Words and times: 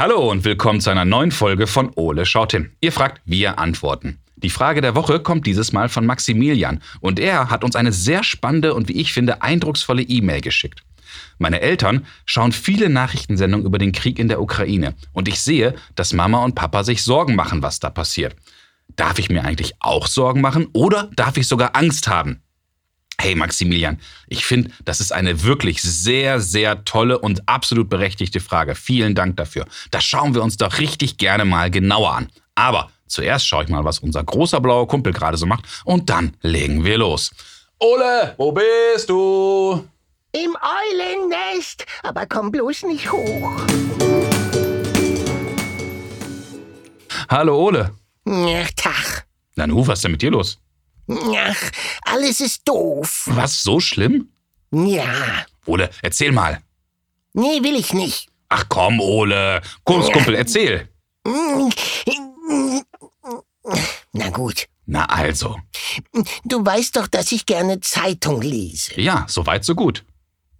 Hallo 0.00 0.30
und 0.30 0.44
willkommen 0.44 0.80
zu 0.80 0.90
einer 0.90 1.04
neuen 1.04 1.32
Folge 1.32 1.66
von 1.66 1.90
Ole 1.96 2.24
schaut 2.24 2.52
hin. 2.52 2.70
Ihr 2.80 2.92
fragt, 2.92 3.20
wir 3.24 3.58
antworten. 3.58 4.20
Die 4.36 4.48
Frage 4.48 4.80
der 4.80 4.94
Woche 4.94 5.18
kommt 5.18 5.44
dieses 5.44 5.72
Mal 5.72 5.88
von 5.88 6.06
Maximilian 6.06 6.80
und 7.00 7.18
er 7.18 7.50
hat 7.50 7.64
uns 7.64 7.74
eine 7.74 7.90
sehr 7.90 8.22
spannende 8.22 8.74
und 8.74 8.88
wie 8.88 9.00
ich 9.00 9.12
finde 9.12 9.42
eindrucksvolle 9.42 10.02
E-Mail 10.02 10.40
geschickt. 10.40 10.84
Meine 11.38 11.62
Eltern 11.62 12.06
schauen 12.26 12.52
viele 12.52 12.88
Nachrichtensendungen 12.88 13.66
über 13.66 13.78
den 13.78 13.90
Krieg 13.90 14.20
in 14.20 14.28
der 14.28 14.40
Ukraine 14.40 14.94
und 15.14 15.26
ich 15.26 15.40
sehe, 15.40 15.74
dass 15.96 16.12
Mama 16.12 16.44
und 16.44 16.54
Papa 16.54 16.84
sich 16.84 17.02
Sorgen 17.02 17.34
machen, 17.34 17.62
was 17.62 17.80
da 17.80 17.90
passiert. 17.90 18.36
Darf 18.94 19.18
ich 19.18 19.30
mir 19.30 19.42
eigentlich 19.44 19.74
auch 19.80 20.06
Sorgen 20.06 20.40
machen 20.40 20.68
oder 20.74 21.10
darf 21.16 21.36
ich 21.38 21.48
sogar 21.48 21.74
Angst 21.74 22.06
haben? 22.06 22.40
Hey 23.20 23.34
Maximilian, 23.34 24.00
ich 24.28 24.46
finde, 24.46 24.70
das 24.84 25.00
ist 25.00 25.10
eine 25.12 25.42
wirklich 25.42 25.82
sehr, 25.82 26.38
sehr 26.38 26.84
tolle 26.84 27.18
und 27.18 27.48
absolut 27.48 27.88
berechtigte 27.88 28.38
Frage. 28.38 28.76
Vielen 28.76 29.16
Dank 29.16 29.36
dafür. 29.36 29.66
Das 29.90 30.04
schauen 30.04 30.34
wir 30.34 30.42
uns 30.42 30.56
doch 30.56 30.78
richtig 30.78 31.16
gerne 31.16 31.44
mal 31.44 31.68
genauer 31.68 32.12
an. 32.12 32.28
Aber 32.54 32.92
zuerst 33.08 33.48
schaue 33.48 33.64
ich 33.64 33.70
mal, 33.70 33.84
was 33.84 33.98
unser 33.98 34.22
großer 34.22 34.60
blauer 34.60 34.86
Kumpel 34.86 35.12
gerade 35.12 35.36
so 35.36 35.46
macht 35.46 35.64
und 35.84 36.08
dann 36.10 36.36
legen 36.42 36.84
wir 36.84 36.96
los. 36.98 37.32
Ole, 37.80 38.34
wo 38.38 38.52
bist 38.52 39.10
du? 39.10 39.84
Im 40.30 40.56
Eulennest, 40.60 41.86
aber 42.04 42.24
komm 42.26 42.52
bloß 42.52 42.84
nicht 42.84 43.10
hoch. 43.10 43.50
Hallo 47.28 47.66
Ole. 47.66 47.90
Ach, 48.28 48.70
Tag. 48.76 49.26
Nanu, 49.56 49.84
was 49.84 49.98
ist 49.98 50.04
denn 50.04 50.12
mit 50.12 50.22
dir 50.22 50.30
los? 50.30 50.58
Ach, 51.08 51.70
alles 52.02 52.40
ist 52.40 52.68
doof. 52.68 53.28
Was, 53.32 53.62
so 53.62 53.80
schlimm? 53.80 54.28
Ja. 54.70 55.46
Ole, 55.66 55.90
erzähl 56.02 56.32
mal. 56.32 56.60
Nee, 57.32 57.62
will 57.62 57.76
ich 57.76 57.92
nicht. 57.92 58.28
Ach 58.48 58.64
komm, 58.68 59.00
Ole. 59.00 59.62
Kumpel, 59.84 60.34
erzähl. 60.34 60.88
Na 64.12 64.30
gut. 64.30 64.66
Na 64.86 65.04
also. 65.04 65.56
Du 66.44 66.64
weißt 66.64 66.96
doch, 66.96 67.06
dass 67.08 67.30
ich 67.32 67.44
gerne 67.44 67.80
Zeitung 67.80 68.40
lese. 68.40 68.98
Ja, 69.00 69.26
soweit 69.28 69.64
so 69.64 69.74
gut. 69.74 70.04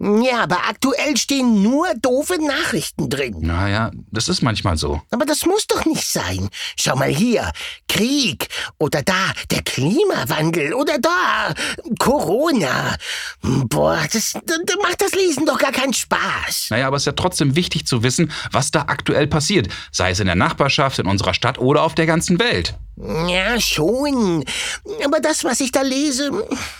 Ja, 0.00 0.44
aber 0.44 0.68
aktuell 0.68 1.16
stehen 1.16 1.62
nur 1.62 1.88
doofe 2.00 2.38
Nachrichten 2.40 3.10
drin. 3.10 3.36
Naja, 3.40 3.90
das 4.12 4.28
ist 4.28 4.42
manchmal 4.42 4.76
so. 4.76 5.02
Aber 5.10 5.26
das 5.26 5.44
muss 5.44 5.66
doch 5.66 5.84
nicht 5.86 6.06
sein. 6.06 6.48
Schau 6.76 6.94
mal 6.94 7.08
hier. 7.08 7.50
Krieg. 7.88 8.48
Oder 8.78 9.02
da 9.02 9.32
der 9.50 9.62
Klimawandel. 9.62 10.72
Oder 10.74 10.98
da 10.98 11.52
Corona. 11.98 12.96
Boah, 13.42 14.00
das, 14.12 14.34
das 14.44 14.76
macht 14.82 15.00
das 15.00 15.12
Lesen 15.12 15.46
doch 15.46 15.58
gar 15.58 15.72
keinen 15.72 15.94
Spaß. 15.94 16.68
Naja, 16.70 16.86
aber 16.86 16.96
es 16.96 17.02
ist 17.02 17.06
ja 17.06 17.12
trotzdem 17.12 17.56
wichtig 17.56 17.86
zu 17.86 18.04
wissen, 18.04 18.30
was 18.52 18.70
da 18.70 18.82
aktuell 18.82 19.26
passiert. 19.26 19.68
Sei 19.90 20.10
es 20.10 20.20
in 20.20 20.26
der 20.26 20.36
Nachbarschaft, 20.36 21.00
in 21.00 21.06
unserer 21.06 21.34
Stadt 21.34 21.58
oder 21.58 21.82
auf 21.82 21.96
der 21.96 22.06
ganzen 22.06 22.38
Welt. 22.38 22.74
Ja, 23.28 23.60
schon. 23.60 24.44
Aber 25.04 25.20
das, 25.20 25.44
was 25.44 25.60
ich 25.60 25.70
da 25.70 25.82
lese, 25.82 26.32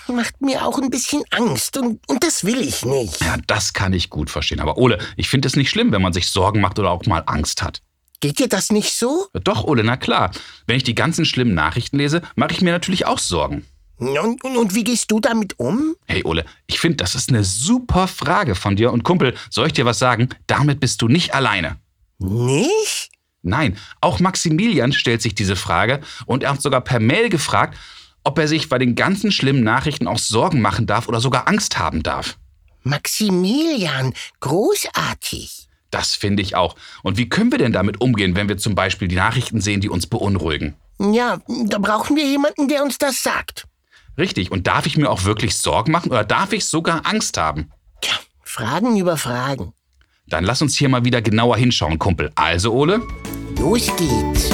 macht 0.08 0.41
mir 0.41 0.64
auch 0.66 0.78
ein 0.78 0.91
bisschen 0.91 1.22
Angst. 1.30 1.77
Und, 1.77 2.00
und 2.08 2.24
das 2.24 2.44
will 2.44 2.61
ich 2.61 2.84
nicht. 2.84 3.08
Ja, 3.20 3.37
das 3.47 3.73
kann 3.73 3.92
ich 3.92 4.11
gut 4.11 4.31
verstehen. 4.31 4.61
Aber 4.61 4.78
Ole, 4.78 4.98
ich 5.17 5.28
finde 5.28 5.48
es 5.48 5.56
nicht 5.56 5.70
schlimm, 5.70 5.92
wenn 5.92 6.03
man 6.03 6.12
sich 6.12 6.28
Sorgen 6.28 6.61
macht 6.61 6.78
oder 6.78 6.91
auch 6.91 7.06
mal 7.06 7.23
Angst 7.27 7.62
hat. 7.62 7.83
Geht 8.20 8.39
dir 8.39 8.48
das 8.48 8.70
nicht 8.70 8.95
so? 8.95 9.28
Doch, 9.33 9.64
Ole, 9.64 9.84
na 9.84 9.97
klar. 9.97 10.33
Wenn 10.67 10.77
ich 10.77 10.83
die 10.83 10.95
ganzen 10.95 11.25
schlimmen 11.25 11.55
Nachrichten 11.55 11.98
lese, 11.98 12.23
mache 12.34 12.53
ich 12.53 12.61
mir 12.61 12.73
natürlich 12.73 13.06
auch 13.06 13.19
Sorgen. 13.19 13.64
Und, 13.97 14.45
und, 14.45 14.56
und 14.56 14.75
wie 14.75 14.84
gehst 14.84 15.11
du 15.11 15.19
damit 15.20 15.59
um? 15.59 15.97
Hey 16.07 16.23
Ole, 16.24 16.45
ich 16.67 16.79
finde, 16.79 16.98
das 16.98 17.14
ist 17.14 17.30
eine 17.30 17.42
super 17.42 18.07
Frage 18.07 18.55
von 18.55 18.77
dir. 18.77 18.92
Und 18.92 19.02
Kumpel, 19.02 19.35
soll 19.51 19.68
ich 19.68 19.73
dir 19.73 19.85
was 19.85 19.98
sagen? 19.98 20.29
Damit 20.47 20.80
bist 20.80 21.02
du 21.02 21.08
nicht 21.08 21.35
alleine. 21.35 21.79
Nicht? 22.18 23.11
Nein, 23.42 23.77
auch 24.01 24.20
Maximilian 24.20 24.92
stellt 24.92 25.23
sich 25.23 25.35
diese 25.35 25.57
Frage 25.57 26.01
und 26.27 26.42
er 26.42 26.52
hat 26.52 26.63
sogar 26.63 26.80
per 26.80 27.01
Mail 27.01 27.29
gefragt, 27.29 27.79
ob 28.24 28.39
er 28.39 28.48
sich 28.48 28.68
bei 28.68 28.79
den 28.79 28.95
ganzen 28.95 29.33
schlimmen 29.33 29.63
Nachrichten 29.63 30.07
auch 30.07 30.18
Sorgen 30.18 30.61
machen 30.61 30.86
darf 30.86 31.08
oder 31.08 31.20
sogar 31.20 31.48
Angst 31.48 31.79
haben 31.79 32.02
darf. 32.02 32.36
Maximilian, 32.88 34.14
großartig. 34.40 35.68
Das 35.90 36.14
finde 36.14 36.42
ich 36.42 36.54
auch. 36.54 36.76
Und 37.02 37.16
wie 37.16 37.28
können 37.28 37.50
wir 37.50 37.58
denn 37.58 37.72
damit 37.72 38.00
umgehen, 38.00 38.34
wenn 38.34 38.48
wir 38.48 38.58
zum 38.58 38.74
Beispiel 38.74 39.08
die 39.08 39.16
Nachrichten 39.16 39.60
sehen, 39.60 39.80
die 39.80 39.88
uns 39.88 40.06
beunruhigen? 40.06 40.74
Ja, 40.98 41.38
da 41.46 41.78
brauchen 41.78 42.16
wir 42.16 42.24
jemanden, 42.26 42.68
der 42.68 42.82
uns 42.82 42.98
das 42.98 43.22
sagt. 43.22 43.66
Richtig. 44.18 44.50
Und 44.50 44.66
darf 44.66 44.86
ich 44.86 44.96
mir 44.96 45.08
auch 45.08 45.24
wirklich 45.24 45.56
Sorgen 45.56 45.92
machen 45.92 46.10
oder 46.10 46.24
darf 46.24 46.52
ich 46.52 46.66
sogar 46.66 47.06
Angst 47.06 47.38
haben? 47.38 47.70
Tja, 48.00 48.14
Fragen 48.42 48.96
über 48.98 49.16
Fragen. 49.16 49.72
Dann 50.26 50.44
lass 50.44 50.60
uns 50.60 50.76
hier 50.76 50.88
mal 50.88 51.05
wieder 51.05 51.22
genauer 51.22 51.56
hinschauen, 51.56 51.98
Kumpel. 51.98 52.32
Also, 52.34 52.72
Ole? 52.72 53.00
Los 53.58 53.86
geht's. 53.96 54.50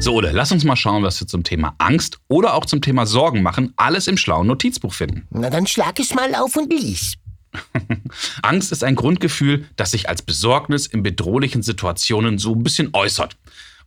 So, 0.00 0.14
Ole, 0.14 0.30
lass 0.30 0.52
uns 0.52 0.62
mal 0.64 0.76
schauen, 0.76 1.02
was 1.02 1.20
wir 1.20 1.26
zum 1.26 1.42
Thema 1.42 1.74
Angst 1.78 2.18
oder 2.28 2.54
auch 2.54 2.64
zum 2.66 2.80
Thema 2.80 3.04
Sorgen 3.04 3.42
machen, 3.42 3.72
alles 3.76 4.06
im 4.06 4.16
schlauen 4.16 4.46
Notizbuch 4.46 4.94
finden. 4.94 5.26
Na, 5.30 5.50
dann 5.50 5.66
schlag 5.66 5.98
es 5.98 6.14
mal 6.14 6.34
auf 6.36 6.56
und 6.56 6.72
lies. 6.72 7.14
Angst 8.42 8.70
ist 8.70 8.84
ein 8.84 8.94
Grundgefühl, 8.94 9.66
das 9.76 9.90
sich 9.90 10.08
als 10.08 10.22
Besorgnis 10.22 10.86
in 10.86 11.02
bedrohlichen 11.02 11.62
Situationen 11.62 12.38
so 12.38 12.54
ein 12.54 12.62
bisschen 12.62 12.90
äußert. 12.92 13.36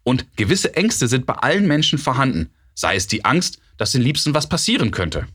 Und 0.04 0.36
gewisse 0.36 0.76
Ängste 0.76 1.08
sind 1.08 1.26
bei 1.26 1.36
allen 1.36 1.66
Menschen 1.66 1.98
vorhanden. 1.98 2.50
Sei 2.74 2.96
es 2.96 3.08
die 3.08 3.24
Angst, 3.24 3.60
dass 3.78 3.92
den 3.92 4.02
Liebsten 4.02 4.34
was 4.34 4.50
passieren 4.50 4.92
könnte. 4.92 5.28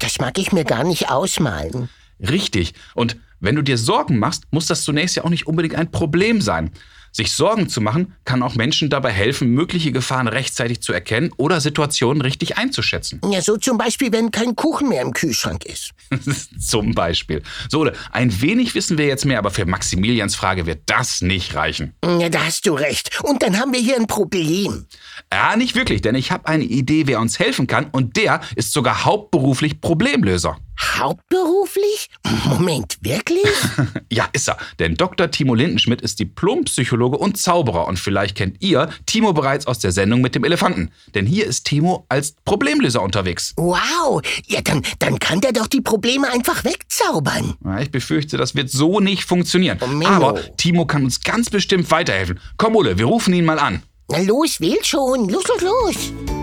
Das 0.00 0.18
mag 0.18 0.38
ich 0.38 0.52
mir 0.52 0.64
gar 0.64 0.84
nicht 0.84 1.10
ausmalen. 1.10 1.88
Richtig. 2.20 2.74
Und 2.94 3.16
wenn 3.40 3.56
du 3.56 3.62
dir 3.62 3.78
Sorgen 3.78 4.18
machst, 4.18 4.44
muss 4.50 4.66
das 4.66 4.84
zunächst 4.84 5.16
ja 5.16 5.24
auch 5.24 5.30
nicht 5.30 5.46
unbedingt 5.46 5.74
ein 5.74 5.90
Problem 5.90 6.40
sein. 6.40 6.70
Sich 7.12 7.32
Sorgen 7.32 7.68
zu 7.68 7.80
machen, 7.80 8.14
kann 8.24 8.42
auch 8.42 8.54
Menschen 8.54 8.90
dabei 8.90 9.10
helfen, 9.10 9.50
mögliche 9.50 9.92
Gefahren 9.92 10.28
rechtzeitig 10.28 10.82
zu 10.82 10.92
erkennen 10.92 11.30
oder 11.36 11.60
Situationen 11.60 12.20
richtig 12.20 12.58
einzuschätzen. 12.58 13.20
Ja, 13.30 13.40
so 13.40 13.56
zum 13.56 13.78
Beispiel, 13.78 14.12
wenn 14.12 14.30
kein 14.30 14.54
Kuchen 14.54 14.88
mehr 14.88 15.02
im 15.02 15.12
Kühlschrank 15.12 15.64
ist. 15.64 15.92
zum 16.60 16.94
Beispiel. 16.94 17.42
So, 17.70 17.90
ein 18.12 18.40
wenig 18.40 18.74
wissen 18.74 18.98
wir 18.98 19.06
jetzt 19.06 19.24
mehr, 19.24 19.38
aber 19.38 19.50
für 19.50 19.66
Maximilians 19.66 20.34
Frage 20.34 20.66
wird 20.66 20.82
das 20.86 21.22
nicht 21.22 21.54
reichen. 21.54 21.94
Ja, 22.04 22.28
da 22.28 22.44
hast 22.44 22.66
du 22.66 22.74
recht. 22.74 23.22
Und 23.22 23.42
dann 23.42 23.58
haben 23.58 23.72
wir 23.72 23.80
hier 23.80 23.96
ein 23.96 24.06
Problem. 24.06 24.86
Ja, 25.32 25.56
nicht 25.56 25.74
wirklich, 25.74 26.02
denn 26.02 26.14
ich 26.14 26.30
habe 26.30 26.46
eine 26.46 26.64
Idee, 26.64 27.06
wer 27.06 27.20
uns 27.20 27.38
helfen 27.38 27.66
kann 27.66 27.86
und 27.90 28.16
der 28.16 28.40
ist 28.54 28.72
sogar 28.72 29.04
hauptberuflich 29.04 29.80
Problemlöser. 29.80 30.58
Hauptberuflich? 30.80 32.10
Moment, 32.44 32.98
wirklich? 33.00 33.44
ja, 34.12 34.28
ist 34.32 34.48
er. 34.48 34.56
Denn 34.78 34.94
Dr. 34.94 35.30
Timo 35.30 35.54
Lindenschmidt 35.54 36.00
ist 36.00 36.20
Diplompsychologe 36.20 37.18
und 37.18 37.36
Zauberer. 37.36 37.86
Und 37.88 37.98
vielleicht 37.98 38.36
kennt 38.36 38.62
ihr 38.62 38.88
Timo 39.06 39.32
bereits 39.32 39.66
aus 39.66 39.78
der 39.80 39.92
Sendung 39.92 40.20
mit 40.20 40.34
dem 40.34 40.44
Elefanten. 40.44 40.90
Denn 41.14 41.26
hier 41.26 41.46
ist 41.46 41.64
Timo 41.64 42.06
als 42.08 42.34
Problemlöser 42.44 43.02
unterwegs. 43.02 43.54
Wow, 43.56 44.22
ja, 44.46 44.60
dann, 44.62 44.82
dann 45.00 45.18
kann 45.18 45.40
der 45.40 45.52
doch 45.52 45.66
die 45.66 45.80
Probleme 45.80 46.30
einfach 46.30 46.64
wegzaubern. 46.64 47.54
Ja, 47.64 47.80
ich 47.80 47.90
befürchte, 47.90 48.36
das 48.36 48.54
wird 48.54 48.70
so 48.70 49.00
nicht 49.00 49.24
funktionieren. 49.24 49.78
Oh, 49.80 50.06
Aber 50.06 50.56
Timo 50.56 50.86
kann 50.86 51.04
uns 51.04 51.20
ganz 51.20 51.50
bestimmt 51.50 51.90
weiterhelfen. 51.90 52.38
Komm, 52.56 52.76
Ole, 52.76 52.98
wir 52.98 53.06
rufen 53.06 53.34
ihn 53.34 53.44
mal 53.44 53.58
an. 53.58 53.82
Na 54.08 54.20
los, 54.22 54.60
wähl 54.60 54.82
schon. 54.84 55.28
Los, 55.28 55.44
los, 55.48 55.60
los. 55.60 56.37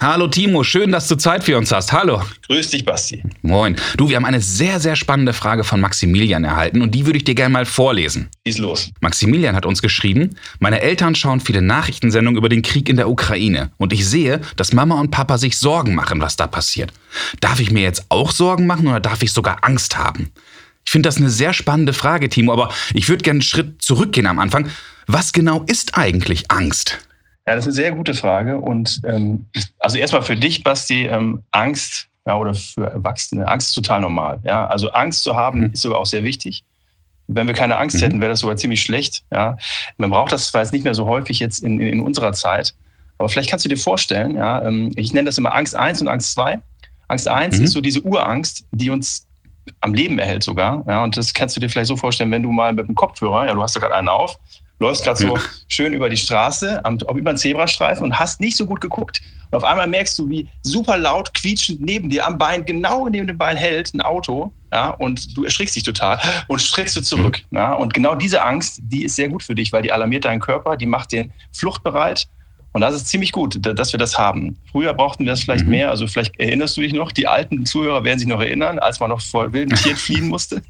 Hallo 0.00 0.28
Timo, 0.28 0.62
schön, 0.62 0.92
dass 0.92 1.08
du 1.08 1.16
Zeit 1.16 1.42
für 1.42 1.58
uns 1.58 1.72
hast. 1.72 1.92
Hallo. 1.92 2.22
Grüß 2.46 2.70
dich, 2.70 2.84
Basti. 2.84 3.20
Moin. 3.42 3.74
Du, 3.96 4.08
wir 4.08 4.14
haben 4.14 4.26
eine 4.26 4.40
sehr, 4.40 4.78
sehr 4.78 4.94
spannende 4.94 5.32
Frage 5.32 5.64
von 5.64 5.80
Maximilian 5.80 6.44
erhalten 6.44 6.82
und 6.82 6.94
die 6.94 7.04
würde 7.04 7.16
ich 7.16 7.24
dir 7.24 7.34
gerne 7.34 7.52
mal 7.52 7.66
vorlesen. 7.66 8.28
Schieß 8.46 8.58
los. 8.58 8.92
Maximilian 9.00 9.56
hat 9.56 9.66
uns 9.66 9.82
geschrieben, 9.82 10.36
meine 10.60 10.82
Eltern 10.82 11.16
schauen 11.16 11.40
viele 11.40 11.62
Nachrichtensendungen 11.62 12.38
über 12.38 12.48
den 12.48 12.62
Krieg 12.62 12.88
in 12.88 12.94
der 12.94 13.10
Ukraine 13.10 13.72
und 13.76 13.92
ich 13.92 14.06
sehe, 14.06 14.40
dass 14.54 14.72
Mama 14.72 15.00
und 15.00 15.10
Papa 15.10 15.36
sich 15.36 15.58
Sorgen 15.58 15.96
machen, 15.96 16.20
was 16.20 16.36
da 16.36 16.46
passiert. 16.46 16.92
Darf 17.40 17.58
ich 17.58 17.72
mir 17.72 17.82
jetzt 17.82 18.04
auch 18.08 18.30
Sorgen 18.30 18.66
machen 18.66 18.86
oder 18.86 19.00
darf 19.00 19.24
ich 19.24 19.32
sogar 19.32 19.64
Angst 19.64 19.98
haben? 19.98 20.30
Ich 20.84 20.92
finde 20.92 21.08
das 21.08 21.16
eine 21.16 21.28
sehr 21.28 21.52
spannende 21.52 21.92
Frage, 21.92 22.28
Timo, 22.28 22.52
aber 22.52 22.72
ich 22.94 23.08
würde 23.08 23.24
gerne 23.24 23.38
einen 23.38 23.42
Schritt 23.42 23.82
zurückgehen 23.82 24.28
am 24.28 24.38
Anfang. 24.38 24.68
Was 25.08 25.32
genau 25.32 25.64
ist 25.66 25.98
eigentlich 25.98 26.52
Angst? 26.52 27.00
Ja, 27.48 27.54
das 27.54 27.64
ist 27.64 27.68
eine 27.68 27.86
sehr 27.86 27.92
gute 27.92 28.12
Frage. 28.12 28.58
Und 28.58 29.00
ähm, 29.04 29.46
also 29.78 29.96
erstmal 29.96 30.20
für 30.20 30.36
dich, 30.36 30.62
Basti, 30.62 31.06
ähm, 31.06 31.42
Angst 31.50 32.08
ja, 32.26 32.36
oder 32.36 32.52
für 32.52 32.84
Erwachsene, 32.84 33.48
Angst 33.48 33.68
ist 33.68 33.74
total 33.74 34.02
normal. 34.02 34.38
Ja? 34.44 34.66
Also 34.66 34.90
Angst 34.90 35.22
zu 35.22 35.34
haben 35.34 35.60
mhm. 35.60 35.70
ist 35.72 35.80
sogar 35.80 35.98
auch 35.98 36.04
sehr 36.04 36.24
wichtig. 36.24 36.62
Wenn 37.26 37.46
wir 37.46 37.54
keine 37.54 37.78
Angst 37.78 37.96
mhm. 37.96 38.00
hätten, 38.00 38.20
wäre 38.20 38.32
das 38.32 38.40
sogar 38.40 38.58
ziemlich 38.58 38.82
schlecht. 38.82 39.24
Ja? 39.32 39.56
Man 39.96 40.10
braucht 40.10 40.30
das 40.30 40.48
zwar 40.48 40.60
jetzt 40.60 40.74
nicht 40.74 40.84
mehr 40.84 40.94
so 40.94 41.06
häufig 41.06 41.38
jetzt 41.38 41.62
in, 41.62 41.80
in 41.80 42.00
unserer 42.00 42.34
Zeit, 42.34 42.74
aber 43.16 43.30
vielleicht 43.30 43.48
kannst 43.48 43.64
du 43.64 43.70
dir 43.70 43.78
vorstellen, 43.78 44.36
ja, 44.36 44.62
ähm, 44.62 44.92
ich 44.94 45.14
nenne 45.14 45.26
das 45.26 45.38
immer 45.38 45.54
Angst 45.54 45.74
1 45.74 46.02
und 46.02 46.08
Angst 46.08 46.34
2. 46.34 46.60
Angst 47.08 47.28
1 47.28 47.58
mhm. 47.58 47.64
ist 47.64 47.72
so 47.72 47.80
diese 47.80 48.02
Urangst, 48.02 48.66
die 48.72 48.90
uns 48.90 49.26
am 49.80 49.94
Leben 49.94 50.18
erhält 50.18 50.42
sogar. 50.42 50.84
Ja, 50.86 51.02
und 51.02 51.16
das 51.16 51.32
kannst 51.32 51.56
du 51.56 51.60
dir 51.60 51.70
vielleicht 51.70 51.88
so 51.88 51.96
vorstellen, 51.96 52.30
wenn 52.30 52.42
du 52.42 52.52
mal 52.52 52.74
mit 52.74 52.86
dem 52.86 52.94
Kopfhörer, 52.94 53.46
ja, 53.46 53.54
du 53.54 53.62
hast 53.62 53.74
da 53.74 53.80
gerade 53.80 53.94
einen 53.96 54.08
auf, 54.08 54.38
läufst 54.78 55.04
gerade 55.04 55.18
so 55.18 55.38
schön 55.68 55.92
über 55.92 56.08
die 56.08 56.16
Straße, 56.16 56.84
am, 56.84 56.98
über 57.14 57.30
einen 57.30 57.38
Zebrastreifen 57.38 58.04
und 58.04 58.18
hast 58.18 58.40
nicht 58.40 58.56
so 58.56 58.66
gut 58.66 58.80
geguckt. 58.80 59.20
Und 59.50 59.56
auf 59.56 59.64
einmal 59.64 59.86
merkst 59.86 60.18
du, 60.18 60.28
wie 60.28 60.48
super 60.62 60.98
laut 60.98 61.32
quietschend 61.34 61.80
neben 61.80 62.10
dir 62.10 62.26
am 62.26 62.38
Bein, 62.38 62.64
genau 62.64 63.08
neben 63.08 63.26
dem 63.26 63.38
Bein 63.38 63.56
hält 63.56 63.94
ein 63.94 64.00
Auto. 64.00 64.52
Ja, 64.72 64.90
und 64.90 65.36
du 65.36 65.44
erschrickst 65.44 65.76
dich 65.76 65.82
total 65.82 66.20
und 66.48 66.60
streckst 66.60 66.96
du 66.96 67.00
zurück. 67.00 67.40
Mhm. 67.50 67.56
Ja, 67.56 67.72
und 67.72 67.94
genau 67.94 68.14
diese 68.14 68.42
Angst, 68.42 68.80
die 68.82 69.04
ist 69.04 69.16
sehr 69.16 69.28
gut 69.28 69.42
für 69.42 69.54
dich, 69.54 69.72
weil 69.72 69.82
die 69.82 69.92
alarmiert 69.92 70.26
deinen 70.26 70.40
Körper, 70.40 70.76
die 70.76 70.86
macht 70.86 71.12
den 71.12 71.32
fluchtbereit. 71.52 72.28
Und 72.72 72.82
das 72.82 72.94
ist 72.94 73.08
ziemlich 73.08 73.32
gut, 73.32 73.58
dass 73.60 73.92
wir 73.92 73.98
das 73.98 74.18
haben. 74.18 74.58
Früher 74.70 74.92
brauchten 74.92 75.24
wir 75.24 75.32
das 75.32 75.40
vielleicht 75.40 75.64
mhm. 75.64 75.70
mehr. 75.70 75.90
Also 75.90 76.06
vielleicht 76.06 76.38
erinnerst 76.38 76.76
du 76.76 76.82
dich 76.82 76.92
noch, 76.92 77.12
die 77.12 77.26
alten 77.26 77.64
Zuhörer 77.64 78.04
werden 78.04 78.18
sich 78.18 78.28
noch 78.28 78.40
erinnern, 78.40 78.78
als 78.78 79.00
man 79.00 79.08
noch 79.08 79.22
vor 79.22 79.52
wilden 79.54 79.74
Tieren 79.74 79.96
fliehen 79.96 80.28
musste. 80.28 80.62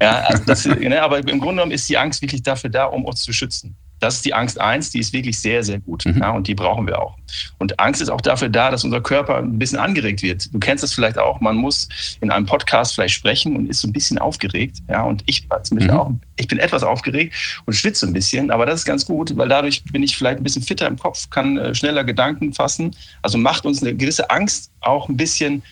Ja, 0.00 0.20
also 0.22 0.44
das, 0.44 0.64
ne, 0.64 1.02
aber 1.02 1.18
im 1.18 1.40
Grunde 1.40 1.56
genommen 1.56 1.72
ist 1.72 1.88
die 1.88 1.98
Angst 1.98 2.22
wirklich 2.22 2.42
dafür 2.42 2.70
da, 2.70 2.84
um 2.84 3.04
uns 3.04 3.22
zu 3.22 3.32
schützen. 3.32 3.76
Das 3.98 4.16
ist 4.16 4.24
die 4.26 4.34
Angst 4.34 4.60
eins, 4.60 4.90
die 4.90 4.98
ist 4.98 5.12
wirklich 5.12 5.38
sehr, 5.38 5.62
sehr 5.64 5.78
gut. 5.78 6.04
Mhm. 6.04 6.18
Ja, 6.20 6.30
und 6.30 6.46
die 6.46 6.54
brauchen 6.54 6.86
wir 6.86 7.00
auch. 7.00 7.16
Und 7.58 7.80
Angst 7.80 8.02
ist 8.02 8.10
auch 8.10 8.20
dafür 8.20 8.50
da, 8.50 8.70
dass 8.70 8.84
unser 8.84 9.00
Körper 9.00 9.38
ein 9.38 9.58
bisschen 9.58 9.78
angeregt 9.78 10.22
wird. 10.22 10.52
Du 10.52 10.58
kennst 10.58 10.84
das 10.84 10.92
vielleicht 10.92 11.18
auch. 11.18 11.40
Man 11.40 11.56
muss 11.56 11.88
in 12.20 12.30
einem 12.30 12.44
Podcast 12.44 12.94
vielleicht 12.94 13.14
sprechen 13.14 13.56
und 13.56 13.70
ist 13.70 13.80
so 13.80 13.88
ein 13.88 13.92
bisschen 13.92 14.18
aufgeregt. 14.18 14.78
Ja, 14.88 15.02
und 15.02 15.22
ich 15.26 15.46
mhm. 15.70 15.90
auch. 15.90 16.12
Ich 16.36 16.46
bin 16.46 16.58
etwas 16.58 16.82
aufgeregt 16.82 17.62
und 17.64 17.72
schwitze 17.72 18.06
ein 18.06 18.12
bisschen, 18.12 18.50
aber 18.50 18.66
das 18.66 18.80
ist 18.80 18.84
ganz 18.84 19.06
gut, 19.06 19.34
weil 19.38 19.48
dadurch 19.48 19.82
bin 19.84 20.02
ich 20.02 20.16
vielleicht 20.16 20.38
ein 20.38 20.44
bisschen 20.44 20.62
fitter 20.62 20.86
im 20.86 20.98
Kopf, 20.98 21.30
kann 21.30 21.56
äh, 21.56 21.74
schneller 21.74 22.04
Gedanken 22.04 22.52
fassen. 22.52 22.94
Also 23.22 23.38
macht 23.38 23.64
uns 23.64 23.82
eine 23.82 23.94
gewisse 23.94 24.28
Angst 24.28 24.70
auch 24.80 25.08
ein 25.08 25.16
bisschen 25.16 25.62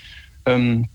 ähm, 0.47 0.89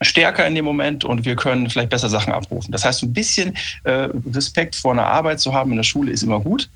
stärker 0.00 0.46
in 0.46 0.54
dem 0.54 0.64
Moment 0.64 1.04
und 1.04 1.24
wir 1.24 1.36
können 1.36 1.68
vielleicht 1.68 1.90
besser 1.90 2.08
Sachen 2.08 2.32
abrufen. 2.32 2.72
Das 2.72 2.84
heißt, 2.84 3.02
ein 3.02 3.12
bisschen 3.12 3.56
äh, 3.84 4.08
Respekt 4.32 4.74
vor 4.76 4.92
einer 4.92 5.06
Arbeit 5.06 5.40
zu 5.40 5.52
haben 5.52 5.70
in 5.70 5.76
der 5.76 5.84
Schule 5.84 6.10
ist 6.10 6.22
immer 6.22 6.40
gut. 6.40 6.68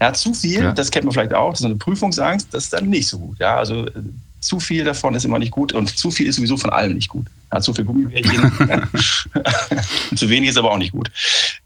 Ja, 0.00 0.12
zu 0.12 0.34
viel, 0.34 0.62
ja. 0.62 0.72
das 0.72 0.90
kennt 0.90 1.04
man 1.04 1.12
vielleicht 1.12 1.32
auch, 1.32 1.54
so 1.54 1.66
eine 1.66 1.76
Prüfungsangst, 1.76 2.52
das 2.52 2.64
ist 2.64 2.72
dann 2.72 2.88
nicht 2.88 3.06
so 3.06 3.18
gut. 3.18 3.38
Ja, 3.38 3.56
also 3.56 3.86
äh, 3.86 3.92
zu 4.40 4.58
viel 4.58 4.82
davon 4.82 5.14
ist 5.14 5.24
immer 5.24 5.38
nicht 5.38 5.52
gut 5.52 5.72
und 5.72 5.96
zu 5.96 6.10
viel 6.10 6.26
ist 6.26 6.36
sowieso 6.36 6.56
von 6.56 6.70
allem 6.70 6.94
nicht 6.94 7.08
gut. 7.08 7.26
Ja, 7.52 7.60
zu 7.60 7.72
viel 7.72 7.84
Gummibärchen, 7.84 8.50
zu 10.16 10.28
wenig 10.28 10.50
ist 10.50 10.58
aber 10.58 10.72
auch 10.72 10.78
nicht 10.78 10.90
gut. 10.90 11.08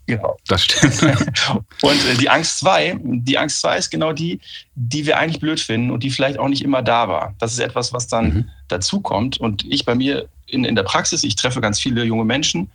Genau. 0.06 0.36
Das 0.46 0.64
stimmt. 0.64 1.02
und 1.80 2.06
äh, 2.06 2.14
die 2.20 2.28
Angst 2.28 2.58
2, 2.58 2.98
die 3.02 3.38
Angst 3.38 3.60
2 3.62 3.78
ist 3.78 3.90
genau 3.90 4.12
die, 4.12 4.40
die 4.74 5.06
wir 5.06 5.18
eigentlich 5.18 5.40
blöd 5.40 5.58
finden 5.58 5.90
und 5.90 6.02
die 6.02 6.10
vielleicht 6.10 6.38
auch 6.38 6.48
nicht 6.48 6.62
immer 6.62 6.82
da 6.82 7.08
war. 7.08 7.34
Das 7.38 7.52
ist 7.52 7.60
etwas, 7.60 7.94
was 7.94 8.06
dann 8.06 8.26
mhm. 8.26 8.44
dazukommt. 8.68 9.38
Und 9.38 9.64
ich 9.64 9.86
bei 9.86 9.94
mir 9.94 10.28
in, 10.46 10.64
in 10.64 10.74
der 10.74 10.82
Praxis, 10.82 11.24
ich 11.24 11.36
treffe 11.36 11.60
ganz 11.60 11.80
viele 11.80 12.04
junge 12.04 12.24
Menschen 12.24 12.70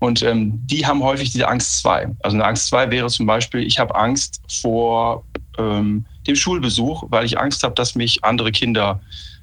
und 0.00 0.22
ähm, 0.22 0.60
die 0.66 0.86
haben 0.86 1.02
häufig 1.02 1.30
diese 1.30 1.46
Angst 1.46 1.80
2. 1.82 2.08
Also 2.20 2.36
eine 2.36 2.44
Angst 2.44 2.66
2 2.68 2.90
wäre 2.90 3.08
zum 3.08 3.26
Beispiel, 3.26 3.60
ich 3.60 3.78
habe 3.78 3.94
Angst 3.94 4.40
vor 4.60 5.24
ähm, 5.58 6.04
dem 6.26 6.36
Schulbesuch, 6.36 7.04
weil 7.10 7.26
ich 7.26 7.38
Angst 7.38 7.62
habe, 7.62 7.74
dass 7.74 7.94
mich 7.94 8.24
andere 8.24 8.50
Kinder 8.50 9.00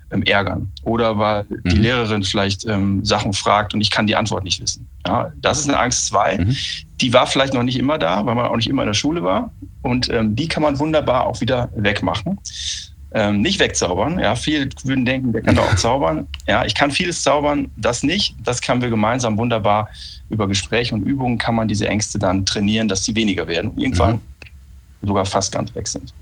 ähm, 0.09 0.23
ärgern. 0.23 0.71
Oder 0.81 1.19
weil 1.19 1.43
mhm. 1.43 1.69
die 1.69 1.77
Lehrerin 1.77 2.23
vielleicht 2.23 2.65
ähm, 2.65 3.05
Sachen 3.05 3.33
fragt 3.33 3.75
und 3.75 3.81
ich 3.81 3.91
kann 3.91 4.07
die 4.07 4.15
Antwort 4.15 4.43
nicht 4.43 4.59
wissen. 4.59 4.87
Ja, 5.05 5.31
das 5.41 5.59
ist 5.59 5.69
eine 5.69 5.79
Angst 5.79 6.07
2. 6.07 6.37
Mhm. 6.39 6.55
Die 7.01 7.13
war 7.13 7.27
vielleicht 7.27 7.53
noch 7.53 7.63
nicht 7.63 7.77
immer 7.77 7.99
da, 7.99 8.25
weil 8.25 8.33
man 8.33 8.47
auch 8.47 8.55
nicht 8.55 8.67
immer 8.67 8.81
in 8.81 8.87
der 8.87 8.93
Schule 8.95 9.23
war. 9.23 9.51
Und 9.83 10.09
ähm, 10.09 10.35
die 10.35 10.47
kann 10.47 10.63
man 10.63 10.79
wunderbar 10.79 11.27
auch 11.27 11.39
wieder 11.39 11.69
wegmachen 11.75 12.39
ähm, 13.13 13.41
nicht 13.41 13.59
wegzaubern. 13.59 14.19
Ja, 14.19 14.35
viele 14.35 14.69
würden 14.83 15.05
denken, 15.05 15.31
der 15.31 15.41
kann 15.41 15.55
doch 15.55 15.71
auch 15.71 15.75
zaubern. 15.77 16.27
Ja, 16.47 16.65
ich 16.65 16.75
kann 16.75 16.91
vieles 16.91 17.23
zaubern, 17.23 17.71
das 17.77 18.03
nicht. 18.03 18.35
Das 18.43 18.61
können 18.61 18.81
wir 18.81 18.89
gemeinsam 18.89 19.37
wunderbar 19.37 19.89
über 20.29 20.47
Gespräche 20.47 20.93
und 20.93 21.03
Übungen 21.03 21.37
kann 21.37 21.55
man 21.55 21.67
diese 21.67 21.87
Ängste 21.87 22.19
dann 22.19 22.45
trainieren, 22.45 22.87
dass 22.87 23.05
sie 23.05 23.15
weniger 23.15 23.47
werden. 23.47 23.71
Irgendwann 23.77 24.15
mhm. 25.01 25.07
sogar 25.07 25.25
fast 25.25 25.51
ganz 25.51 25.73
weg 25.73 25.87
sind. 25.87 26.13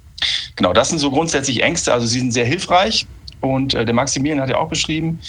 Genau, 0.56 0.74
das 0.74 0.90
sind 0.90 1.00
so 1.00 1.12
grundsätzlich 1.12 1.64
Ängste. 1.64 1.92
Also 1.92 2.06
sie 2.06 2.20
sind 2.20 2.32
sehr 2.32 2.46
hilfreich. 2.46 3.08
Und 3.42 3.74
äh, 3.74 3.86
der 3.86 3.94
Maximilian 3.94 4.40
hat 4.40 4.50
ja 4.50 4.58
auch 4.58 4.70
beschrieben, 4.70 5.20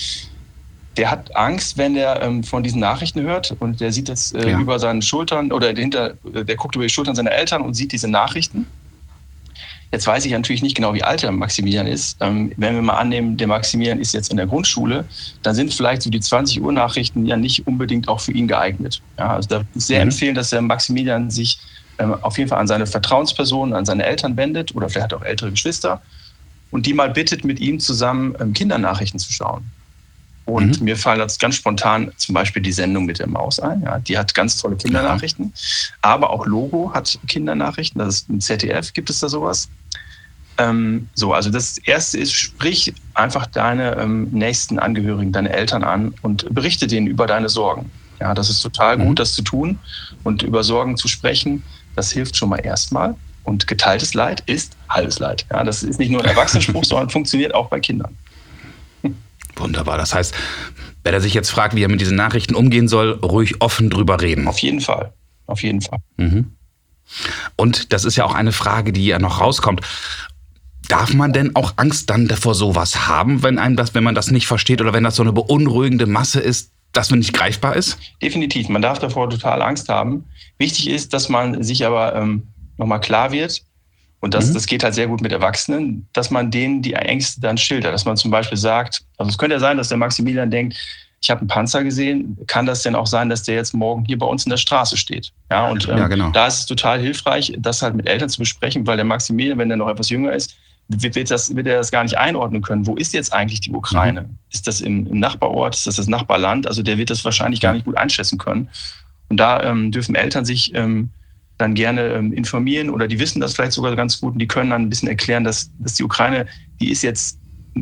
der 0.96 1.10
hat 1.10 1.34
Angst, 1.36 1.76
wenn 1.76 1.96
er 1.96 2.22
ähm, 2.22 2.42
von 2.42 2.62
diesen 2.62 2.80
Nachrichten 2.80 3.20
hört 3.20 3.54
und 3.58 3.80
der 3.80 3.92
sieht 3.92 4.08
jetzt 4.08 4.34
äh, 4.34 4.50
ja. 4.50 4.58
über 4.58 4.78
seinen 4.78 5.02
Schultern 5.02 5.52
oder 5.52 5.74
hinter, 5.74 6.14
der 6.24 6.56
guckt 6.56 6.74
über 6.74 6.84
die 6.84 6.90
Schultern 6.90 7.14
seiner 7.14 7.32
Eltern 7.32 7.60
und 7.62 7.74
sieht 7.74 7.92
diese 7.92 8.08
Nachrichten 8.08 8.66
Jetzt 9.96 10.06
weiß 10.06 10.26
ich 10.26 10.32
natürlich 10.32 10.60
nicht 10.60 10.76
genau, 10.76 10.92
wie 10.92 11.02
alt 11.02 11.22
der 11.22 11.32
Maximilian 11.32 11.86
ist. 11.86 12.18
Ähm, 12.20 12.52
wenn 12.58 12.74
wir 12.74 12.82
mal 12.82 12.98
annehmen, 12.98 13.38
der 13.38 13.46
Maximilian 13.46 13.98
ist 13.98 14.12
jetzt 14.12 14.30
in 14.30 14.36
der 14.36 14.44
Grundschule, 14.44 15.06
dann 15.42 15.54
sind 15.54 15.72
vielleicht 15.72 16.02
so 16.02 16.10
die 16.10 16.20
20 16.20 16.60
Uhr 16.60 16.70
Nachrichten 16.70 17.24
ja 17.24 17.38
nicht 17.38 17.66
unbedingt 17.66 18.06
auch 18.06 18.20
für 18.20 18.32
ihn 18.32 18.46
geeignet. 18.46 19.00
Ja, 19.18 19.32
also 19.32 19.48
da 19.48 19.64
ist 19.74 19.86
sehr 19.86 20.04
mhm. 20.04 20.10
empfehlen, 20.10 20.34
dass 20.34 20.50
der 20.50 20.60
Maximilian 20.60 21.30
sich 21.30 21.58
ähm, 21.98 22.12
auf 22.12 22.36
jeden 22.36 22.50
Fall 22.50 22.58
an 22.58 22.66
seine 22.66 22.86
Vertrauenspersonen, 22.86 23.72
an 23.74 23.86
seine 23.86 24.04
Eltern 24.04 24.36
wendet 24.36 24.74
oder 24.74 24.90
vielleicht 24.90 25.14
auch 25.14 25.22
ältere 25.22 25.50
Geschwister 25.50 26.02
und 26.70 26.84
die 26.84 26.92
mal 26.92 27.08
bittet, 27.08 27.46
mit 27.46 27.58
ihm 27.58 27.80
zusammen 27.80 28.34
ähm, 28.38 28.52
Kindernachrichten 28.52 29.18
zu 29.18 29.32
schauen. 29.32 29.64
Und 30.46 30.78
mhm. 30.78 30.84
mir 30.84 30.96
fallen 30.96 31.20
jetzt 31.20 31.40
ganz 31.40 31.56
spontan 31.56 32.12
zum 32.16 32.32
Beispiel 32.34 32.62
die 32.62 32.72
Sendung 32.72 33.04
mit 33.04 33.18
der 33.18 33.28
Maus 33.28 33.58
ein. 33.58 33.82
Ja, 33.82 33.98
die 33.98 34.16
hat 34.16 34.32
ganz 34.32 34.56
tolle 34.56 34.76
Kindernachrichten. 34.76 35.52
Ja. 35.54 35.92
Aber 36.02 36.30
auch 36.30 36.46
Logo 36.46 36.92
hat 36.94 37.18
Kindernachrichten. 37.26 37.98
Das 37.98 38.14
ist 38.14 38.28
im 38.30 38.40
ZDF, 38.40 38.92
gibt 38.92 39.10
es 39.10 39.18
da 39.18 39.28
sowas. 39.28 39.68
Ähm, 40.58 41.08
so, 41.14 41.32
also 41.32 41.50
das 41.50 41.78
erste 41.78 42.18
ist, 42.18 42.32
sprich 42.32 42.94
einfach 43.14 43.46
deine 43.46 43.96
ähm, 43.96 44.30
nächsten 44.30 44.78
Angehörigen, 44.78 45.32
deine 45.32 45.50
Eltern 45.50 45.84
an 45.84 46.14
und 46.22 46.52
berichte 46.54 46.86
denen 46.86 47.06
über 47.06 47.26
deine 47.26 47.48
Sorgen. 47.48 47.90
Ja, 48.20 48.34
das 48.34 48.48
ist 48.48 48.62
total 48.62 48.96
gut, 48.96 49.08
mhm. 49.08 49.14
das 49.16 49.34
zu 49.34 49.42
tun 49.42 49.78
und 50.24 50.42
über 50.42 50.64
Sorgen 50.64 50.96
zu 50.96 51.08
sprechen. 51.08 51.62
Das 51.94 52.10
hilft 52.12 52.36
schon 52.36 52.48
mal 52.48 52.58
erstmal. 52.58 53.14
Und 53.44 53.66
geteiltes 53.66 54.14
Leid 54.14 54.42
ist 54.46 54.76
halbes 54.88 55.18
Leid. 55.18 55.46
Ja, 55.50 55.62
das 55.62 55.82
ist 55.82 55.98
nicht 55.98 56.10
nur 56.10 56.22
ein 56.22 56.28
Erwachsenenspruch, 56.28 56.84
sondern 56.86 57.10
funktioniert 57.10 57.54
auch 57.54 57.68
bei 57.68 57.78
Kindern. 57.78 58.16
Wunderbar. 59.56 59.96
Das 59.96 60.14
heißt, 60.14 60.34
wenn 61.04 61.14
er 61.14 61.20
sich 61.20 61.34
jetzt 61.34 61.50
fragt, 61.50 61.74
wie 61.74 61.82
er 61.82 61.88
mit 61.88 62.00
diesen 62.00 62.16
Nachrichten 62.16 62.54
umgehen 62.54 62.88
soll, 62.88 63.12
ruhig 63.12 63.60
offen 63.60 63.90
drüber 63.90 64.20
reden. 64.20 64.48
Auf 64.48 64.58
jeden 64.58 64.80
Fall. 64.80 65.12
Auf 65.46 65.62
jeden 65.62 65.80
Fall. 65.80 65.98
Mhm. 66.16 66.52
Und 67.56 67.92
das 67.92 68.04
ist 68.04 68.16
ja 68.16 68.24
auch 68.24 68.34
eine 68.34 68.52
Frage, 68.52 68.92
die 68.92 69.06
ja 69.06 69.18
noch 69.18 69.40
rauskommt. 69.40 69.80
Darf 70.88 71.14
man 71.14 71.32
denn 71.32 71.56
auch 71.56 71.74
Angst 71.76 72.10
dann 72.10 72.28
davor 72.28 72.54
sowas 72.54 73.08
haben, 73.08 73.42
wenn 73.42 73.58
einem 73.58 73.76
das, 73.76 73.94
wenn 73.94 74.04
man 74.04 74.14
das 74.14 74.30
nicht 74.30 74.46
versteht 74.46 74.80
oder 74.80 74.92
wenn 74.92 75.04
das 75.04 75.16
so 75.16 75.22
eine 75.22 75.32
beunruhigende 75.32 76.06
Masse 76.06 76.40
ist, 76.40 76.70
dass 76.92 77.10
man 77.10 77.18
nicht 77.18 77.32
greifbar 77.32 77.76
ist? 77.76 77.98
Definitiv. 78.22 78.68
Man 78.68 78.82
darf 78.82 78.98
davor 78.98 79.28
total 79.28 79.62
Angst 79.62 79.88
haben. 79.88 80.24
Wichtig 80.58 80.88
ist, 80.88 81.12
dass 81.12 81.28
man 81.28 81.62
sich 81.62 81.84
aber 81.84 82.14
ähm, 82.14 82.44
nochmal 82.78 83.00
klar 83.00 83.32
wird, 83.32 83.62
und 84.20 84.34
das, 84.34 84.48
mhm. 84.48 84.54
das 84.54 84.66
geht 84.66 84.82
halt 84.82 84.94
sehr 84.94 85.06
gut 85.06 85.20
mit 85.20 85.32
Erwachsenen, 85.32 86.08
dass 86.12 86.30
man 86.30 86.50
denen 86.50 86.82
die 86.82 86.94
Ängste 86.94 87.40
dann 87.40 87.58
schildert. 87.58 87.94
Dass 87.94 88.04
man 88.04 88.16
zum 88.16 88.30
Beispiel 88.30 88.58
sagt, 88.58 89.02
also 89.18 89.28
es 89.28 89.38
könnte 89.38 89.54
ja 89.54 89.60
sein, 89.60 89.76
dass 89.76 89.88
der 89.88 89.98
Maximilian 89.98 90.50
denkt, 90.50 90.76
ich 91.20 91.30
habe 91.30 91.40
einen 91.40 91.48
Panzer 91.48 91.82
gesehen, 91.82 92.36
kann 92.46 92.66
das 92.66 92.82
denn 92.82 92.94
auch 92.94 93.06
sein, 93.06 93.28
dass 93.28 93.42
der 93.42 93.54
jetzt 93.54 93.74
morgen 93.74 94.04
hier 94.04 94.18
bei 94.18 94.26
uns 94.26 94.44
in 94.44 94.50
der 94.50 94.56
Straße 94.56 94.96
steht? 94.96 95.32
Ja, 95.50 95.68
und 95.68 95.88
ähm, 95.88 95.98
ja, 95.98 96.08
genau. 96.08 96.30
da 96.30 96.46
ist 96.46 96.60
es 96.60 96.66
total 96.66 97.00
hilfreich, 97.00 97.52
das 97.58 97.82
halt 97.82 97.94
mit 97.94 98.08
Eltern 98.08 98.28
zu 98.28 98.38
besprechen, 98.38 98.86
weil 98.86 98.96
der 98.96 99.04
Maximilian, 99.04 99.58
wenn 99.58 99.68
der 99.68 99.76
noch 99.76 99.88
etwas 99.88 100.10
jünger 100.10 100.32
ist, 100.32 100.56
wird, 100.88 101.30
das, 101.30 101.54
wird 101.54 101.66
er 101.66 101.78
das 101.78 101.90
gar 101.90 102.02
nicht 102.04 102.16
einordnen 102.16 102.62
können. 102.62 102.86
Wo 102.86 102.94
ist 102.94 103.12
jetzt 103.12 103.32
eigentlich 103.32 103.60
die 103.60 103.72
Ukraine? 103.72 104.22
Mhm. 104.22 104.38
Ist 104.52 104.66
das 104.66 104.80
im, 104.80 105.06
im, 105.06 105.18
Nachbarort? 105.18 105.74
Ist 105.74 105.86
das 105.86 105.96
das 105.96 106.06
Nachbarland? 106.06 106.66
Also 106.66 106.82
der 106.82 106.98
wird 106.98 107.10
das 107.10 107.24
wahrscheinlich 107.24 107.60
gar 107.60 107.72
nicht 107.72 107.84
gut 107.84 107.96
einschätzen 107.96 108.38
können. 108.38 108.68
Und 109.28 109.38
da 109.38 109.62
ähm, 109.62 109.90
dürfen 109.90 110.14
Eltern 110.14 110.44
sich 110.44 110.72
ähm, 110.74 111.10
dann 111.58 111.74
gerne 111.74 112.02
ähm, 112.08 112.32
informieren 112.32 112.90
oder 112.90 113.08
die 113.08 113.18
wissen 113.18 113.40
das 113.40 113.54
vielleicht 113.54 113.72
sogar 113.72 113.96
ganz 113.96 114.20
gut 114.20 114.34
und 114.34 114.38
die 114.38 114.46
können 114.46 114.70
dann 114.70 114.82
ein 114.82 114.90
bisschen 114.90 115.08
erklären, 115.08 115.42
dass, 115.42 115.70
dass 115.78 115.94
die 115.94 116.04
Ukraine, 116.04 116.46
die 116.80 116.90
ist 116.90 117.02
jetzt 117.02 117.38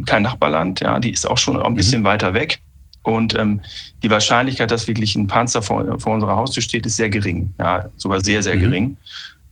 kein 0.06 0.22
Nachbarland, 0.22 0.80
ja, 0.80 0.98
die 0.98 1.10
ist 1.10 1.28
auch 1.28 1.38
schon 1.38 1.60
ein 1.60 1.74
bisschen 1.74 2.00
mhm. 2.00 2.06
weiter 2.06 2.34
weg. 2.34 2.60
Und 3.02 3.38
ähm, 3.38 3.60
die 4.02 4.08
Wahrscheinlichkeit, 4.08 4.70
dass 4.70 4.88
wirklich 4.88 5.14
ein 5.14 5.26
Panzer 5.26 5.60
vor, 5.60 6.00
vor 6.00 6.14
unserer 6.14 6.36
Haustür 6.36 6.62
steht, 6.62 6.86
ist 6.86 6.96
sehr 6.96 7.10
gering, 7.10 7.52
ja, 7.58 7.90
sogar 7.96 8.22
sehr, 8.22 8.42
sehr 8.42 8.56
mhm. 8.56 8.60
gering. 8.60 8.96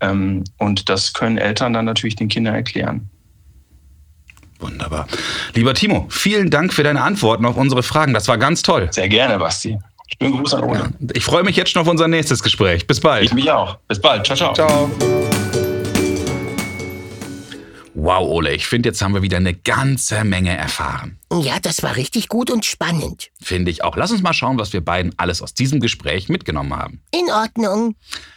Ähm, 0.00 0.44
und 0.58 0.88
das 0.88 1.12
können 1.12 1.36
Eltern 1.36 1.74
dann 1.74 1.84
natürlich 1.84 2.16
den 2.16 2.28
Kindern 2.28 2.54
erklären. 2.54 3.10
Wunderbar. 4.62 5.06
Lieber 5.54 5.74
Timo, 5.74 6.06
vielen 6.08 6.50
Dank 6.50 6.72
für 6.72 6.82
deine 6.82 7.02
Antworten 7.02 7.44
auf 7.44 7.56
unsere 7.56 7.82
Fragen. 7.82 8.14
Das 8.14 8.28
war 8.28 8.38
ganz 8.38 8.62
toll. 8.62 8.88
Sehr 8.90 9.08
gerne, 9.08 9.38
Basti. 9.38 9.78
Schönen 10.20 10.38
Gruß 10.38 10.54
an 10.54 10.64
Ole. 10.64 10.78
Ja. 10.78 10.88
Ich 11.14 11.24
freue 11.24 11.42
mich 11.42 11.56
jetzt 11.56 11.70
schon 11.70 11.82
auf 11.82 11.88
unser 11.88 12.08
nächstes 12.08 12.42
Gespräch. 12.42 12.86
Bis 12.86 13.00
bald. 13.00 13.24
Ich 13.24 13.34
mich 13.34 13.50
auch. 13.50 13.76
Bis 13.88 14.00
bald. 14.00 14.24
Ciao, 14.24 14.36
ciao. 14.36 14.54
Ciao. 14.54 14.90
Wow, 18.04 18.28
Ole, 18.28 18.52
ich 18.52 18.66
finde, 18.66 18.88
jetzt 18.88 19.00
haben 19.00 19.14
wir 19.14 19.22
wieder 19.22 19.36
eine 19.36 19.54
ganze 19.54 20.24
Menge 20.24 20.56
erfahren. 20.56 21.20
Ja, 21.30 21.60
das 21.60 21.84
war 21.84 21.94
richtig 21.94 22.26
gut 22.26 22.50
und 22.50 22.64
spannend. 22.64 23.30
Finde 23.40 23.70
ich 23.70 23.84
auch. 23.84 23.96
Lass 23.96 24.10
uns 24.10 24.22
mal 24.22 24.32
schauen, 24.32 24.58
was 24.58 24.72
wir 24.72 24.84
beiden 24.84 25.16
alles 25.20 25.40
aus 25.40 25.54
diesem 25.54 25.78
Gespräch 25.78 26.28
mitgenommen 26.28 26.74
haben. 26.74 27.00
In 27.12 27.30
Ordnung. 27.30 27.94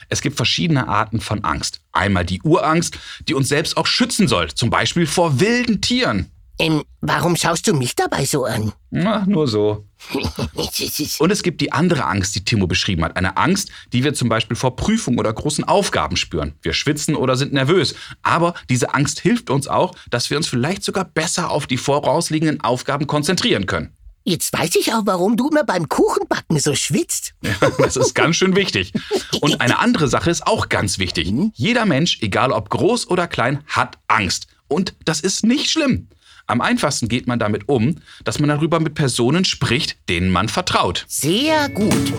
Es 0.07 0.21
gibt 0.21 0.37
verschiedene 0.37 0.87
Arten 0.87 1.19
von 1.19 1.43
Angst. 1.43 1.81
Einmal 1.93 2.25
die 2.25 2.43
Urangst, 2.43 2.99
die 3.27 3.33
uns 3.33 3.49
selbst 3.49 3.75
auch 3.75 3.87
schützen 3.87 4.27
soll, 4.27 4.53
zum 4.53 4.69
Beispiel 4.69 5.07
vor 5.07 5.39
wilden 5.39 5.81
Tieren. 5.81 6.29
Ähm, 6.59 6.83
warum 7.01 7.35
schaust 7.35 7.67
du 7.67 7.73
mich 7.73 7.95
dabei 7.95 8.23
so 8.23 8.45
an? 8.45 8.71
Na, 8.91 9.25
nur 9.25 9.47
so. 9.47 9.87
Und 11.19 11.31
es 11.31 11.43
gibt 11.43 11.61
die 11.61 11.71
andere 11.71 12.05
Angst, 12.05 12.35
die 12.35 12.45
Timo 12.45 12.67
beschrieben 12.67 13.03
hat. 13.03 13.17
Eine 13.17 13.37
Angst, 13.37 13.71
die 13.93 14.03
wir 14.03 14.13
zum 14.13 14.29
Beispiel 14.29 14.55
vor 14.55 14.75
Prüfungen 14.75 15.19
oder 15.19 15.33
großen 15.33 15.63
Aufgaben 15.63 16.17
spüren. 16.17 16.53
Wir 16.61 16.73
schwitzen 16.73 17.15
oder 17.15 17.35
sind 17.35 17.53
nervös. 17.53 17.95
Aber 18.21 18.53
diese 18.69 18.93
Angst 18.93 19.19
hilft 19.19 19.49
uns 19.49 19.67
auch, 19.67 19.95
dass 20.09 20.29
wir 20.29 20.37
uns 20.37 20.47
vielleicht 20.47 20.83
sogar 20.83 21.05
besser 21.05 21.49
auf 21.49 21.67
die 21.67 21.77
vorausliegenden 21.77 22.61
Aufgaben 22.61 23.07
konzentrieren 23.07 23.65
können. 23.65 23.95
Jetzt 24.27 24.53
weiß 24.53 24.75
ich 24.77 24.91
auch, 24.91 25.03
warum 25.05 25.37
du 25.37 25.49
immer 25.49 25.63
beim 25.63 25.87
Kuchenbacken 25.87 26.59
so 26.59 26.73
schwitzt. 26.73 27.35
Ja, 27.41 27.69
das 27.77 27.95
ist 27.95 28.15
ganz 28.15 28.35
schön 28.37 28.55
wichtig. 28.55 28.91
Und 29.39 29.61
eine 29.61 29.77
andere 29.77 30.07
Sache 30.07 30.31
ist 30.31 30.47
auch 30.47 30.67
ganz 30.69 30.97
wichtig. 30.97 31.31
Jeder 31.53 31.85
Mensch, 31.85 32.19
egal 32.21 32.51
ob 32.51 32.71
groß 32.71 33.07
oder 33.07 33.27
klein, 33.27 33.63
hat 33.67 33.99
Angst. 34.07 34.47
Und 34.67 34.95
das 35.05 35.21
ist 35.21 35.45
nicht 35.45 35.69
schlimm. 35.69 36.07
Am 36.47 36.61
einfachsten 36.61 37.07
geht 37.07 37.25
man 37.25 37.39
damit 37.39 37.67
um, 37.67 37.95
dass 38.23 38.39
man 38.39 38.49
darüber 38.49 38.79
mit 38.79 38.93
Personen 38.93 39.45
spricht, 39.45 39.97
denen 40.09 40.29
man 40.29 40.47
vertraut. 40.47 41.05
Sehr 41.07 41.69
gut. 41.69 42.13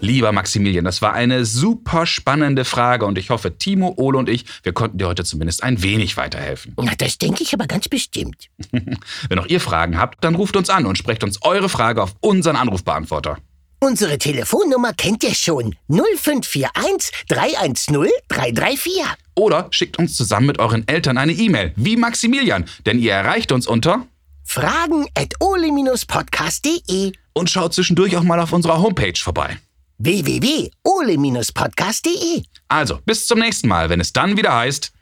Lieber 0.00 0.30
Maximilian, 0.30 0.84
das 0.84 1.02
war 1.02 1.12
eine 1.12 1.44
super 1.44 2.06
spannende 2.06 2.64
Frage 2.64 3.04
und 3.04 3.18
ich 3.18 3.30
hoffe, 3.30 3.58
Timo, 3.58 3.94
Ole 3.96 4.18
und 4.18 4.28
ich, 4.28 4.44
wir 4.62 4.72
konnten 4.72 4.98
dir 4.98 5.08
heute 5.08 5.24
zumindest 5.24 5.64
ein 5.64 5.82
wenig 5.82 6.16
weiterhelfen. 6.16 6.74
Na, 6.80 6.92
das 6.96 7.18
denke 7.18 7.42
ich 7.42 7.52
aber 7.52 7.66
ganz 7.66 7.88
bestimmt. 7.88 8.48
Wenn 9.28 9.38
auch 9.38 9.46
ihr 9.46 9.60
Fragen 9.60 9.98
habt, 9.98 10.22
dann 10.22 10.36
ruft 10.36 10.56
uns 10.56 10.70
an 10.70 10.86
und 10.86 10.98
sprecht 10.98 11.24
uns 11.24 11.42
eure 11.42 11.68
Frage 11.68 12.02
auf 12.02 12.14
unseren 12.20 12.54
Anrufbeantworter. 12.56 13.38
Unsere 13.80 14.18
Telefonnummer 14.18 14.92
kennt 14.92 15.22
ihr 15.22 15.34
schon. 15.34 15.76
0541 15.88 17.12
310 17.28 18.08
334. 18.28 19.02
Oder 19.36 19.68
schickt 19.70 19.98
uns 19.98 20.16
zusammen 20.16 20.46
mit 20.48 20.58
euren 20.58 20.86
Eltern 20.88 21.16
eine 21.16 21.32
E-Mail, 21.32 21.72
wie 21.76 21.96
Maximilian, 21.96 22.64
denn 22.86 22.98
ihr 22.98 23.12
erreicht 23.12 23.52
uns 23.52 23.68
unter 23.68 24.04
Fragen 24.44 25.06
at 25.14 25.34
ole-podcast.de 25.40 27.12
und 27.34 27.50
schaut 27.50 27.72
zwischendurch 27.74 28.16
auch 28.16 28.22
mal 28.24 28.40
auf 28.40 28.52
unserer 28.52 28.82
Homepage 28.82 29.12
vorbei. 29.16 29.58
www.ole-podcast.de 29.98 32.42
Also, 32.68 32.98
bis 33.04 33.26
zum 33.26 33.38
nächsten 33.38 33.68
Mal, 33.68 33.90
wenn 33.90 34.00
es 34.00 34.12
dann 34.12 34.36
wieder 34.36 34.56
heißt 34.56 34.92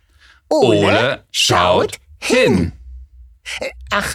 Ole 0.50 1.24
schaut 1.30 1.98
hin. 2.18 2.72
Ach, 3.90 4.12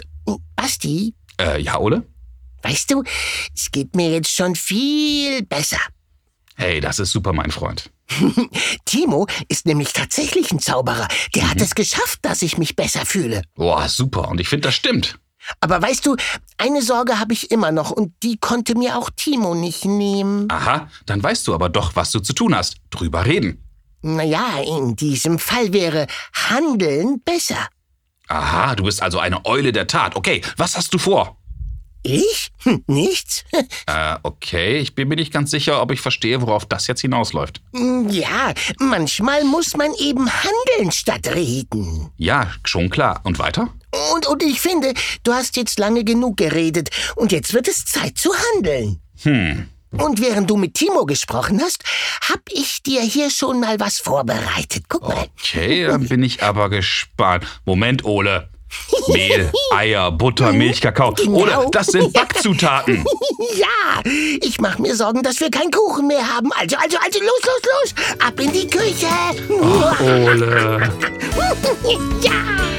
Basti, 0.54 1.14
Äh, 1.40 1.60
ja, 1.60 1.78
Ole? 1.78 2.04
Weißt 2.62 2.90
du, 2.90 3.02
es 3.54 3.70
geht 3.70 3.94
mir 3.96 4.10
jetzt 4.10 4.32
schon 4.32 4.54
viel 4.54 5.42
besser. 5.42 5.80
Hey, 6.56 6.80
das 6.80 6.98
ist 6.98 7.12
super, 7.12 7.32
mein 7.32 7.50
Freund. 7.50 7.90
Timo 8.84 9.26
ist 9.48 9.66
nämlich 9.66 9.92
tatsächlich 9.92 10.52
ein 10.52 10.58
Zauberer. 10.58 11.08
Der 11.34 11.50
hat 11.50 11.60
es 11.60 11.74
geschafft, 11.74 12.20
dass 12.22 12.42
ich 12.42 12.58
mich 12.58 12.76
besser 12.76 13.06
fühle. 13.06 13.42
Boah, 13.54 13.88
super. 13.88 14.28
Und 14.28 14.40
ich 14.40 14.48
finde, 14.48 14.68
das 14.68 14.74
stimmt. 14.74 15.18
Aber 15.60 15.82
weißt 15.82 16.06
du, 16.06 16.16
eine 16.56 16.82
Sorge 16.82 17.18
habe 17.18 17.32
ich 17.32 17.50
immer 17.50 17.72
noch 17.72 17.90
und 17.90 18.12
die 18.22 18.36
konnte 18.36 18.76
mir 18.76 18.96
auch 18.96 19.10
Timo 19.10 19.54
nicht 19.54 19.84
nehmen. 19.84 20.48
Aha, 20.50 20.88
dann 21.06 21.22
weißt 21.22 21.46
du 21.48 21.54
aber 21.54 21.68
doch, 21.68 21.96
was 21.96 22.12
du 22.12 22.20
zu 22.20 22.32
tun 22.32 22.54
hast. 22.54 22.76
Drüber 22.90 23.26
reden. 23.26 23.64
Naja, 24.02 24.58
in 24.64 24.96
diesem 24.96 25.38
Fall 25.38 25.72
wäre 25.72 26.06
Handeln 26.32 27.22
besser. 27.24 27.68
Aha, 28.28 28.74
du 28.76 28.84
bist 28.84 29.02
also 29.02 29.18
eine 29.18 29.44
Eule 29.44 29.72
der 29.72 29.86
Tat. 29.86 30.16
Okay, 30.16 30.42
was 30.56 30.76
hast 30.76 30.94
du 30.94 30.98
vor? 30.98 31.36
Ich? 32.02 32.50
Hm, 32.64 32.84
nichts? 32.86 33.44
Äh, 33.86 34.16
okay, 34.22 34.78
ich 34.78 34.94
bin 34.94 35.08
mir 35.08 35.16
nicht 35.16 35.32
ganz 35.32 35.50
sicher, 35.50 35.82
ob 35.82 35.90
ich 35.90 36.00
verstehe, 36.00 36.40
worauf 36.40 36.64
das 36.64 36.86
jetzt 36.86 37.00
hinausläuft. 37.00 37.60
Ja, 38.08 38.54
manchmal 38.78 39.44
muss 39.44 39.76
man 39.76 39.92
eben 39.98 40.30
handeln 40.30 40.92
statt 40.92 41.28
reden. 41.34 42.10
Ja, 42.16 42.50
schon 42.64 42.88
klar. 42.90 43.20
Und 43.24 43.38
weiter? 43.38 43.68
Und, 44.14 44.26
und 44.26 44.42
ich 44.42 44.60
finde, 44.60 44.94
du 45.24 45.32
hast 45.32 45.56
jetzt 45.56 45.78
lange 45.78 46.04
genug 46.04 46.36
geredet 46.36 46.90
und 47.16 47.32
jetzt 47.32 47.52
wird 47.52 47.68
es 47.68 47.84
Zeit 47.84 48.16
zu 48.18 48.30
handeln. 48.54 49.02
Hm. 49.22 49.68
Und 49.90 50.20
während 50.22 50.48
du 50.48 50.56
mit 50.56 50.74
Timo 50.74 51.04
gesprochen 51.04 51.60
hast, 51.60 51.84
hab 52.28 52.40
ich 52.50 52.82
dir 52.82 53.02
hier 53.02 53.30
schon 53.30 53.60
mal 53.60 53.78
was 53.78 53.98
vorbereitet. 53.98 54.84
Guck 54.88 55.02
mal. 55.02 55.28
Okay, 55.38 55.86
dann 55.86 56.08
bin 56.08 56.22
ich 56.22 56.42
aber 56.42 56.70
gespannt. 56.70 57.46
Moment, 57.66 58.04
Ole. 58.04 58.48
Mehl, 59.08 59.50
Eier, 59.74 60.10
Butter, 60.10 60.52
Milch, 60.52 60.80
Kakao. 60.80 61.12
Genau. 61.12 61.40
Ole, 61.40 61.66
das 61.70 61.88
sind 61.88 62.12
Backzutaten. 62.12 63.04
Ja, 63.56 64.00
ich 64.40 64.60
mach 64.60 64.78
mir 64.78 64.94
Sorgen, 64.94 65.22
dass 65.22 65.40
wir 65.40 65.50
keinen 65.50 65.70
Kuchen 65.70 66.06
mehr 66.06 66.26
haben. 66.26 66.52
Also, 66.52 66.76
also, 66.76 66.96
also, 66.98 67.18
los, 67.18 67.40
los, 67.42 67.94
los. 67.94 68.26
Ab 68.26 68.38
in 68.40 68.52
die 68.52 68.66
Küche. 68.66 69.06
Ole. 70.00 70.90
Ja. 72.22 72.71